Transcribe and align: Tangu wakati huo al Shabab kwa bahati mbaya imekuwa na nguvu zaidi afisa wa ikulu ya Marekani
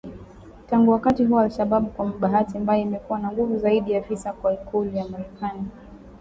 Tangu 0.69 0.91
wakati 0.91 1.23
huo 1.23 1.39
al 1.39 1.49
Shabab 1.51 1.89
kwa 1.95 2.05
bahati 2.05 2.59
mbaya 2.59 2.81
imekuwa 2.81 3.19
na 3.19 3.31
nguvu 3.31 3.57
zaidi 3.57 3.95
afisa 3.95 4.35
wa 4.43 4.53
ikulu 4.53 4.95
ya 4.95 5.07
Marekani 5.07 5.65